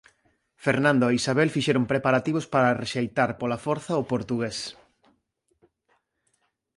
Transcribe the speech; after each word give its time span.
Fernando 0.65 1.05
e 1.07 1.15
Isabel 1.19 1.53
fixeron 1.55 1.89
preparativos 1.91 2.45
para 2.53 2.77
rexeitar 2.83 3.29
pola 3.39 3.61
forza 3.65 3.91
ao 3.95 4.07
portugués. 4.13 4.57